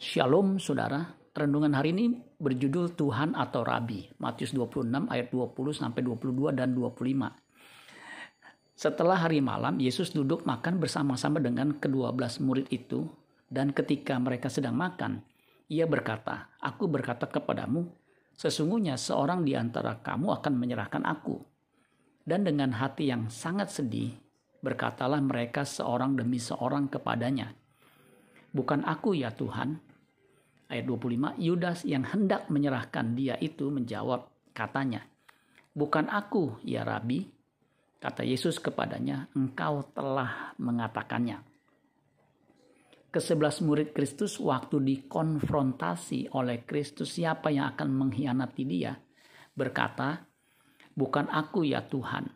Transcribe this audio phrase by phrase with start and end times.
[0.00, 4.08] Shalom saudara, renungan hari ini berjudul Tuhan atau Rabi.
[4.16, 7.28] Matius 26 ayat 20 sampai 22 dan 25.
[8.72, 13.12] Setelah hari malam, Yesus duduk makan bersama-sama dengan kedua belas murid itu
[13.52, 15.20] dan ketika mereka sedang makan,
[15.68, 17.92] ia berkata, Aku berkata kepadamu,
[18.40, 21.44] sesungguhnya seorang di antara kamu akan menyerahkan aku.
[22.24, 24.16] Dan dengan hati yang sangat sedih,
[24.64, 27.52] berkatalah mereka seorang demi seorang kepadanya,
[28.50, 29.89] Bukan aku ya Tuhan,
[30.70, 35.02] ayat 25, Yudas yang hendak menyerahkan dia itu menjawab katanya,
[35.70, 37.26] Bukan aku ya Rabi,
[37.98, 41.42] kata Yesus kepadanya, engkau telah mengatakannya.
[43.10, 48.94] Kesebelas murid Kristus waktu dikonfrontasi oleh Kristus siapa yang akan mengkhianati dia,
[49.50, 50.26] berkata,
[50.94, 52.30] bukan aku ya Tuhan.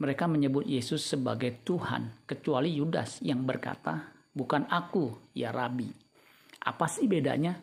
[0.00, 6.11] Mereka menyebut Yesus sebagai Tuhan, kecuali Yudas yang berkata, bukan aku ya Rabi.
[6.62, 7.58] Apa sih bedanya?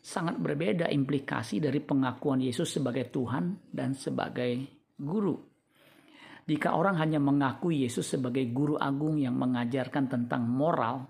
[0.00, 4.64] Sangat berbeda implikasi dari pengakuan Yesus sebagai Tuhan dan sebagai
[4.96, 5.36] guru.
[6.48, 11.04] Jika orang hanya mengakui Yesus sebagai guru agung yang mengajarkan tentang moral,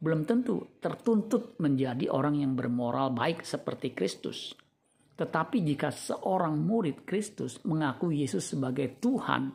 [0.00, 4.56] belum tentu tertuntut menjadi orang yang bermoral baik seperti Kristus.
[5.16, 9.48] Tetapi jika seorang murid Kristus mengakui Yesus sebagai Tuhan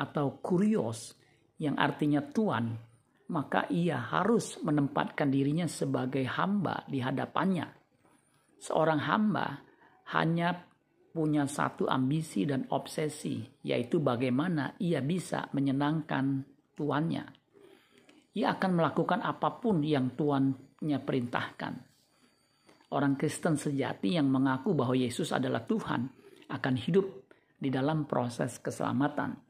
[0.00, 1.16] atau kurios
[1.60, 2.72] yang artinya tuan,
[3.30, 7.70] maka ia harus menempatkan dirinya sebagai hamba di hadapannya.
[8.58, 9.46] Seorang hamba
[10.10, 10.66] hanya
[11.14, 16.42] punya satu ambisi dan obsesi, yaitu bagaimana ia bisa menyenangkan
[16.74, 17.24] tuannya.
[18.34, 21.74] Ia akan melakukan apa pun yang tuannya perintahkan.
[22.90, 26.10] Orang Kristen sejati yang mengaku bahwa Yesus adalah Tuhan
[26.50, 27.06] akan hidup
[27.54, 29.49] di dalam proses keselamatan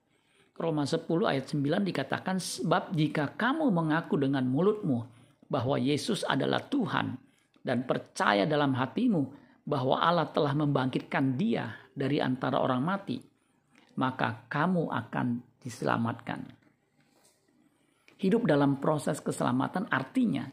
[0.61, 5.09] Roma 10 ayat 9 dikatakan sebab jika kamu mengaku dengan mulutmu
[5.49, 7.17] bahwa Yesus adalah Tuhan
[7.65, 9.23] dan percaya dalam hatimu
[9.65, 13.17] bahwa Allah telah membangkitkan dia dari antara orang mati,
[13.97, 15.27] maka kamu akan
[15.65, 16.41] diselamatkan.
[18.21, 20.45] Hidup dalam proses keselamatan artinya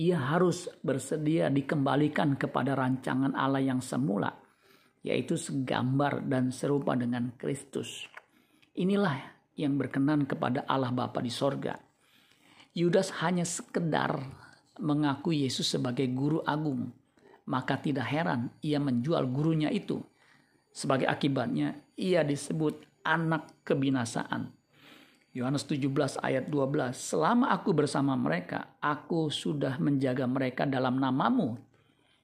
[0.00, 4.32] ia harus bersedia dikembalikan kepada rancangan Allah yang semula,
[5.04, 8.08] yaitu segambar dan serupa dengan Kristus.
[8.72, 11.76] Inilah yang berkenan kepada Allah Bapa di sorga.
[12.72, 14.16] Yudas hanya sekedar
[14.80, 16.88] mengaku Yesus sebagai guru agung,
[17.44, 20.00] maka tidak heran ia menjual gurunya itu.
[20.72, 24.48] Sebagai akibatnya, ia disebut anak kebinasaan.
[25.36, 31.60] Yohanes 17 ayat 12, Selama aku bersama mereka, aku sudah menjaga mereka dalam namamu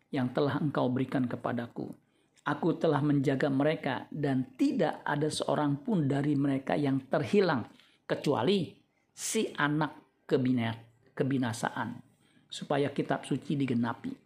[0.08, 1.92] yang telah engkau berikan kepadaku
[2.48, 7.68] Aku telah menjaga mereka dan tidak ada seorang pun dari mereka yang terhilang
[8.08, 8.72] kecuali
[9.12, 10.24] si anak
[11.12, 12.00] kebinasaan
[12.48, 14.16] supaya kitab suci digenapi.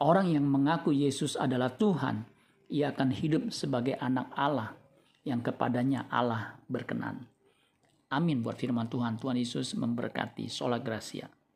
[0.00, 2.24] Orang yang mengaku Yesus adalah Tuhan,
[2.72, 4.72] ia akan hidup sebagai anak Allah
[5.28, 7.28] yang kepadanya Allah berkenan.
[8.08, 9.20] Amin buat firman Tuhan.
[9.20, 10.48] Tuhan Yesus memberkati.
[10.48, 11.28] Sola Gracia.